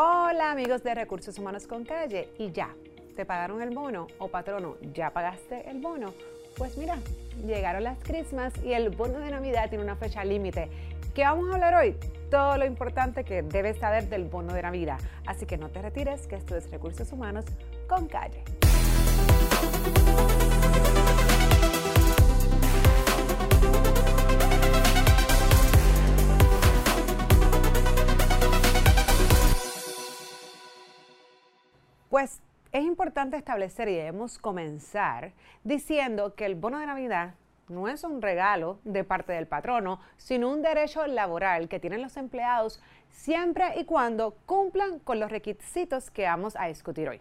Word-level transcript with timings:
Hola 0.00 0.52
amigos 0.52 0.84
de 0.84 0.94
Recursos 0.94 1.36
Humanos 1.40 1.66
con 1.66 1.84
Calle. 1.84 2.28
¿Y 2.38 2.52
ya? 2.52 2.72
¿Te 3.16 3.26
pagaron 3.26 3.60
el 3.62 3.70
bono? 3.70 4.06
¿O 4.18 4.28
patrono, 4.28 4.76
ya 4.94 5.10
pagaste 5.10 5.68
el 5.68 5.80
bono? 5.80 6.14
Pues 6.56 6.78
mira, 6.78 6.98
llegaron 7.44 7.82
las 7.82 7.98
Christmas 8.04 8.52
y 8.62 8.74
el 8.74 8.90
bono 8.90 9.18
de 9.18 9.32
Navidad 9.32 9.68
tiene 9.68 9.82
una 9.82 9.96
fecha 9.96 10.22
límite. 10.22 10.68
¿Qué 11.16 11.24
vamos 11.24 11.50
a 11.50 11.54
hablar 11.54 11.74
hoy? 11.74 11.96
Todo 12.30 12.56
lo 12.58 12.64
importante 12.64 13.24
que 13.24 13.42
debes 13.42 13.78
saber 13.78 14.08
del 14.08 14.26
bono 14.26 14.54
de 14.54 14.62
Navidad. 14.62 15.00
Así 15.26 15.46
que 15.46 15.58
no 15.58 15.68
te 15.68 15.82
retires, 15.82 16.28
que 16.28 16.36
esto 16.36 16.54
es 16.54 16.70
Recursos 16.70 17.10
Humanos 17.10 17.44
con 17.88 18.06
Calle. 18.06 18.44
Pues 32.18 32.42
es 32.72 32.82
importante 32.82 33.36
establecer 33.36 33.88
y 33.88 33.94
debemos 33.94 34.38
comenzar 34.38 35.34
diciendo 35.62 36.34
que 36.34 36.46
el 36.46 36.56
bono 36.56 36.80
de 36.80 36.86
Navidad 36.86 37.36
no 37.68 37.86
es 37.86 38.02
un 38.02 38.20
regalo 38.20 38.80
de 38.82 39.04
parte 39.04 39.34
del 39.34 39.46
patrono, 39.46 40.00
sino 40.16 40.50
un 40.50 40.60
derecho 40.60 41.06
laboral 41.06 41.68
que 41.68 41.78
tienen 41.78 42.02
los 42.02 42.16
empleados 42.16 42.82
siempre 43.08 43.78
y 43.78 43.84
cuando 43.84 44.32
cumplan 44.46 44.98
con 44.98 45.20
los 45.20 45.30
requisitos 45.30 46.10
que 46.10 46.24
vamos 46.24 46.56
a 46.56 46.66
discutir 46.66 47.08
hoy. 47.08 47.20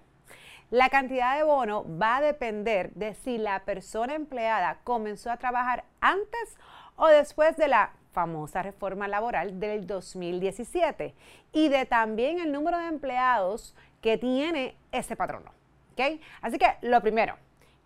La 0.71 0.89
cantidad 0.89 1.37
de 1.37 1.43
bono 1.43 1.85
va 1.95 2.17
a 2.17 2.21
depender 2.21 2.91
de 2.95 3.13
si 3.13 3.37
la 3.37 3.65
persona 3.65 4.15
empleada 4.15 4.79
comenzó 4.83 5.29
a 5.29 5.37
trabajar 5.37 5.83
antes 6.01 6.57
o 6.95 7.05
después 7.05 7.55
de 7.55 7.67
la 7.67 7.91
famosa 8.13 8.63
reforma 8.63 9.07
laboral 9.07 9.59
del 9.59 9.85
2017 9.85 11.13
y 11.53 11.69
de 11.69 11.85
también 11.85 12.39
el 12.39 12.51
número 12.51 12.79
de 12.79 12.87
empleados 12.87 13.75
que 14.07 14.17
tiene 14.17 14.73
ese 14.93 15.17
patrono. 15.17 15.51
¿okay? 15.91 16.21
Así 16.41 16.57
que 16.57 16.67
lo 16.81 17.01
primero, 17.01 17.35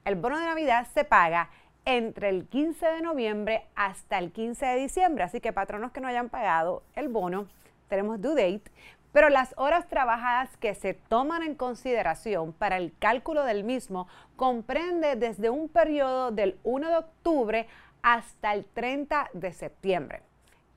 el 0.06 0.14
bono 0.14 0.38
de 0.38 0.46
Navidad 0.46 0.86
se 0.94 1.04
paga 1.04 1.50
entre 1.84 2.30
el 2.30 2.48
15 2.48 2.86
de 2.86 3.02
noviembre 3.02 3.66
hasta 3.74 4.20
el 4.20 4.32
15 4.32 4.64
de 4.68 4.76
diciembre. 4.76 5.24
Así 5.24 5.42
que 5.42 5.52
patronos 5.52 5.92
que 5.92 6.00
no 6.00 6.08
hayan 6.08 6.30
pagado 6.30 6.84
el 6.96 7.08
bono, 7.08 7.48
tenemos 7.90 8.22
due 8.22 8.36
date, 8.36 8.70
pero 9.12 9.30
las 9.30 9.56
horas 9.58 9.88
trabajadas 9.88 10.56
que 10.58 10.76
se 10.76 10.94
toman 10.94 11.42
en 11.42 11.56
consideración 11.56 12.54
para 12.54 12.78
el 12.78 12.94
cálculo 13.00 13.44
del 13.44 13.64
mismo 13.64 14.08
comprende 14.36 15.16
desde 15.16 15.50
un 15.50 15.70
periodo 15.70 16.30
del 16.30 16.60
1 16.62 16.88
de 16.88 16.98
octubre 16.98 17.68
hasta 18.04 18.54
el 18.54 18.64
30 18.66 19.32
de 19.34 19.54
septiembre. 19.54 20.22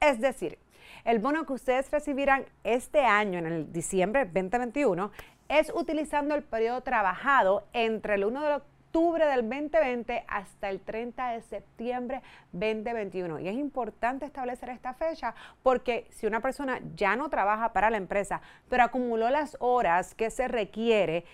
Es 0.00 0.22
decir, 0.22 0.58
el 1.04 1.18
bono 1.18 1.44
que 1.44 1.52
ustedes 1.52 1.90
recibirán 1.90 2.46
este 2.62 3.00
año, 3.00 3.38
en 3.38 3.46
el 3.46 3.72
diciembre 3.72 4.24
2021, 4.24 5.10
es 5.48 5.72
utilizando 5.74 6.34
el 6.34 6.42
periodo 6.42 6.82
trabajado 6.82 7.64
entre 7.72 8.14
el 8.14 8.24
1 8.24 8.42
de 8.42 8.54
octubre 8.54 9.26
del 9.26 9.48
2020 9.48 10.24
hasta 10.28 10.70
el 10.70 10.80
30 10.80 11.30
de 11.30 11.42
septiembre 11.42 12.22
2021. 12.52 13.40
Y 13.40 13.48
es 13.48 13.56
importante 13.56 14.24
establecer 14.24 14.68
esta 14.68 14.94
fecha 14.94 15.34
porque 15.62 16.06
si 16.10 16.26
una 16.26 16.40
persona 16.40 16.80
ya 16.94 17.16
no 17.16 17.28
trabaja 17.28 17.72
para 17.72 17.90
la 17.90 17.96
empresa, 17.96 18.40
pero 18.68 18.84
acumuló 18.84 19.30
las 19.30 19.56
horas 19.58 20.14
que 20.14 20.30
se 20.30 20.46
requiere, 20.46 21.24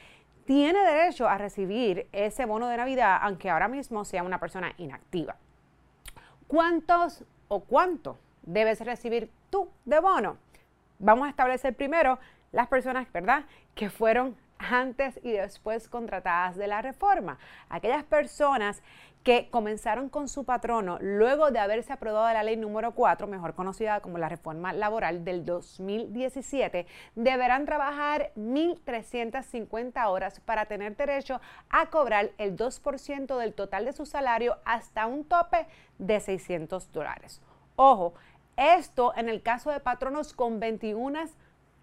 tiene 0.47 0.81
derecho 0.81 1.29
a 1.29 1.39
recibir 1.39 2.09
ese 2.13 2.47
bono 2.47 2.67
de 2.69 2.77
Navidad, 2.77 3.19
aunque 3.23 3.51
ahora 3.51 3.69
mismo 3.69 4.05
sea 4.05 4.23
una 4.23 4.41
persona 4.41 4.73
inactiva. 4.79 5.37
¿Cuántos 6.49 7.25
o 7.49 7.61
cuánto 7.61 8.19
debes 8.43 8.81
recibir 8.81 9.31
tú 9.51 9.69
de 9.85 10.01
bono? 10.01 10.39
Vamos 11.01 11.27
a 11.27 11.31
establecer 11.31 11.75
primero 11.75 12.19
las 12.53 12.69
personas, 12.69 13.11
¿verdad?, 13.11 13.45
que 13.75 13.89
fueron 13.89 14.37
antes 14.59 15.19
y 15.23 15.33
después 15.33 15.89
contratadas 15.89 16.57
de 16.57 16.67
la 16.67 16.83
reforma. 16.83 17.39
Aquellas 17.71 18.05
personas 18.05 18.83
que 19.23 19.49
comenzaron 19.51 20.11
con 20.11 20.29
su 20.29 20.45
patrono 20.45 20.99
luego 21.01 21.51
de 21.51 21.59
haberse 21.59 21.93
aprobado 21.93 22.33
la 22.33 22.43
ley 22.43 22.59
número 22.59 22.93
4, 22.93 23.27
mejor 23.27 23.55
conocida 23.55 24.01
como 24.01 24.19
la 24.19 24.29
reforma 24.29 24.75
laboral 24.75 25.25
del 25.25 25.47
2017, 25.47 26.87
deberán 27.15 27.65
trabajar 27.65 28.33
1.350 28.37 30.07
horas 30.07 30.41
para 30.41 30.67
tener 30.67 30.97
derecho 30.97 31.41
a 31.71 31.87
cobrar 31.87 32.31
el 32.37 32.57
2% 32.57 33.39
del 33.39 33.55
total 33.55 33.87
de 33.87 33.95
su 33.95 34.05
salario 34.05 34.59
hasta 34.67 35.07
un 35.07 35.25
tope 35.25 35.67
de 35.99 36.21
600 36.21 36.93
dólares. 36.93 37.41
Ojo, 37.77 38.13
esto 38.61 39.13
en 39.17 39.29
el 39.29 39.43
caso 39.43 39.71
de 39.71 39.81
patronos 39.81 40.35
con 40.35 40.61
21 40.61 41.21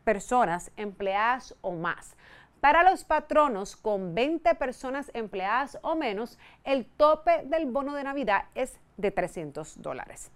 personas 0.03 0.71
empleadas 0.77 1.55
o 1.61 1.71
más. 1.71 2.15
Para 2.61 2.89
los 2.89 3.03
patronos 3.03 3.75
con 3.75 4.15
20 4.15 4.55
personas 4.55 5.11
empleadas 5.13 5.79
o 5.81 5.95
menos, 5.95 6.39
el 6.63 6.85
tope 6.85 7.43
del 7.45 7.65
bono 7.65 7.93
de 7.93 8.03
Navidad 8.03 8.45
es 8.55 8.79
de 8.97 9.11
300 9.11 9.81
dólares. 9.81 10.31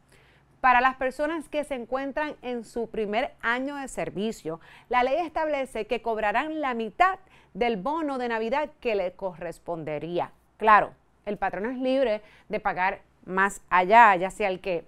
Para 0.61 0.81
las 0.81 0.95
personas 0.95 1.49
que 1.49 1.63
se 1.63 1.73
encuentran 1.73 2.35
en 2.43 2.63
su 2.63 2.89
primer 2.89 3.33
año 3.41 3.75
de 3.75 3.87
servicio, 3.87 4.59
la 4.89 5.03
ley 5.03 5.17
establece 5.17 5.87
que 5.87 6.01
cobrarán 6.01 6.61
la 6.61 6.75
mitad 6.75 7.17
del 7.55 7.77
bono 7.77 8.19
de 8.19 8.29
Navidad 8.29 8.69
que 8.79 8.93
le 8.93 9.13
correspondería. 9.13 10.31
Claro, 10.57 10.93
el 11.25 11.37
patrón 11.37 11.65
es 11.65 11.77
libre 11.77 12.21
de 12.49 12.59
pagar 12.59 13.01
más 13.25 13.61
allá, 13.69 14.15
ya 14.15 14.29
sea 14.29 14.49
el 14.49 14.61
que, 14.61 14.85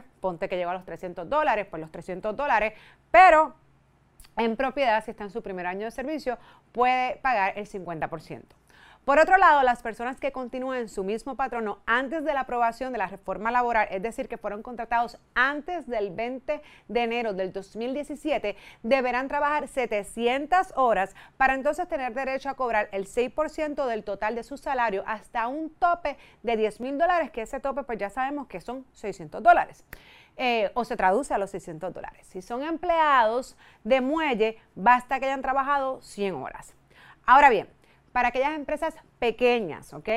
pues, 0.00 0.12
ponte 0.20 0.48
que 0.48 0.56
llegó 0.56 0.70
a 0.70 0.74
los 0.74 0.84
300 0.84 1.28
dólares, 1.28 1.66
pues 1.68 1.80
los 1.80 1.90
300 1.90 2.36
dólares, 2.36 2.74
pero 3.10 3.54
en 4.36 4.56
propiedad, 4.56 5.04
si 5.04 5.10
está 5.10 5.24
en 5.24 5.30
su 5.30 5.42
primer 5.42 5.66
año 5.66 5.84
de 5.84 5.90
servicio, 5.90 6.38
puede 6.72 7.16
pagar 7.16 7.58
el 7.58 7.66
50%. 7.66 8.42
Por 9.04 9.18
otro 9.18 9.36
lado, 9.36 9.64
las 9.64 9.82
personas 9.82 10.20
que 10.20 10.30
continúen 10.30 10.88
su 10.88 11.02
mismo 11.02 11.34
patrono 11.34 11.80
antes 11.86 12.24
de 12.24 12.34
la 12.34 12.42
aprobación 12.42 12.92
de 12.92 12.98
la 12.98 13.08
reforma 13.08 13.50
laboral, 13.50 13.88
es 13.90 14.00
decir, 14.00 14.28
que 14.28 14.38
fueron 14.38 14.62
contratados 14.62 15.18
antes 15.34 15.88
del 15.88 16.10
20 16.10 16.62
de 16.86 17.02
enero 17.02 17.32
del 17.32 17.52
2017, 17.52 18.56
deberán 18.84 19.26
trabajar 19.26 19.66
700 19.66 20.74
horas 20.76 21.16
para 21.36 21.54
entonces 21.54 21.88
tener 21.88 22.14
derecho 22.14 22.48
a 22.48 22.54
cobrar 22.54 22.88
el 22.92 23.08
6% 23.08 23.86
del 23.86 24.04
total 24.04 24.36
de 24.36 24.44
su 24.44 24.56
salario 24.56 25.02
hasta 25.04 25.48
un 25.48 25.74
tope 25.74 26.16
de 26.44 26.56
10 26.56 26.80
mil 26.80 26.96
dólares, 26.96 27.32
que 27.32 27.42
ese 27.42 27.58
tope 27.58 27.82
pues 27.82 27.98
ya 27.98 28.08
sabemos 28.08 28.46
que 28.46 28.60
son 28.60 28.86
600 28.92 29.42
dólares. 29.42 29.84
Eh, 30.36 30.70
o 30.74 30.84
se 30.84 30.96
traduce 30.96 31.34
a 31.34 31.38
los 31.38 31.50
600 31.50 31.92
dólares. 31.92 32.24
Si 32.28 32.40
son 32.40 32.62
empleados 32.62 33.56
de 33.82 34.00
muelle, 34.00 34.58
basta 34.76 35.18
que 35.18 35.26
hayan 35.26 35.42
trabajado 35.42 36.00
100 36.02 36.36
horas. 36.36 36.74
Ahora 37.26 37.50
bien, 37.50 37.68
para 38.12 38.28
aquellas 38.28 38.54
empresas 38.54 38.94
pequeñas, 39.18 39.92
¿ok? 39.92 40.08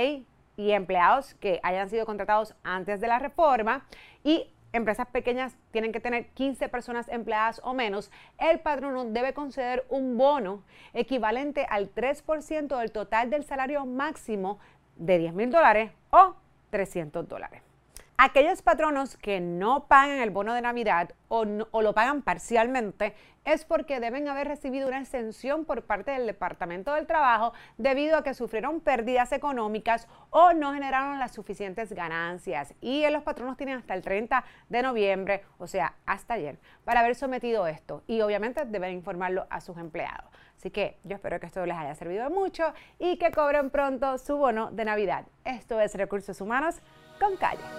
Y 0.58 0.72
empleados 0.72 1.34
que 1.36 1.60
hayan 1.64 1.90
sido 1.90 2.06
contratados 2.06 2.56
antes 2.64 3.02
de 3.02 3.08
la 3.08 3.20
reforma 3.20 3.86
y 4.24 4.52
empresas 4.74 5.08
pequeñas 5.08 5.56
tienen 5.72 5.92
que 5.92 6.00
tener 6.00 6.28
15 6.30 6.70
personas 6.70 7.08
empleadas 7.08 7.62
o 7.64 7.74
menos, 7.74 8.12
el 8.38 8.60
patrono 8.60 9.06
debe 9.06 9.34
conceder 9.34 9.86
un 9.90 10.18
bono 10.18 10.64
equivalente 10.94 11.66
al 11.70 11.94
3% 11.94 12.78
del 12.78 12.92
total 12.92 13.30
del 13.30 13.44
salario 13.44 13.86
máximo 13.86 14.60
de 14.98 15.18
10 15.18 15.34
mil 15.34 15.50
dólares 15.50 15.92
o 16.10 16.36
300 16.72 17.28
dólares. 17.28 17.75
Aquellos 18.18 18.62
patronos 18.62 19.18
que 19.18 19.42
no 19.42 19.88
pagan 19.88 20.20
el 20.20 20.30
bono 20.30 20.54
de 20.54 20.62
Navidad 20.62 21.10
o, 21.28 21.44
lo 21.44 21.94
pagan 21.94 22.22
parcialmente 22.22 23.14
es 23.44 23.66
porque 23.66 24.00
deben 24.00 24.30
haber 24.30 24.48
recibido 24.48 24.88
una 24.88 25.02
exención 25.02 25.66
por 25.66 25.84
parte 25.84 26.12
del 26.12 26.26
Departamento 26.26 26.94
del 26.94 27.08
Trabajo 27.08 27.52
debido 27.78 28.16
a 28.16 28.24
que 28.24 28.34
sufrieron 28.34 28.80
pérdidas 28.80 29.34
económicas 29.34 30.08
o 30.30 30.54
no 30.54 30.74
generaron 30.74 31.20
las 31.20 31.34
suficientes 31.34 31.92
ganancias. 31.92 32.74
Y 32.80 33.06
los 33.10 33.22
patronos 33.24 33.58
tienen 33.58 33.80
hasta 33.80 33.94
el 33.94 34.02
30 34.02 34.46
de 34.70 34.82
noviembre, 34.82 35.44
o 35.58 35.68
sea, 35.68 35.96
hasta 36.06 36.36
ayer, 36.36 36.58
para 36.86 37.02
haber 37.02 37.16
sometido 37.16 37.68
esto. 37.68 38.02
Y 38.08 38.22
obviamente 38.22 38.64
deben 38.64 38.94
informarlo 38.94 39.46
a 39.50 39.60
sus 39.60 39.78
empleados. 39.78 40.32
Así 40.56 40.72
que 40.72 40.98
yo 41.04 41.18
espero 41.18 41.42
que 41.42 41.48
esto 41.48 41.66
les 41.66 41.78
haya 41.78 41.94
servido 41.96 42.30
mucho 42.30 42.74
y 42.98 43.18
que 43.18 43.32
cobren 43.32 43.72
pronto 43.72 44.18
su 44.18 44.38
bono 44.38 44.72
de 44.72 44.86
Navidad. 44.86 45.26
Esto 45.44 45.82
es 45.82 45.94
Recursos 45.96 46.40
Humanos 46.40 46.82
Cancalha. 47.20 47.76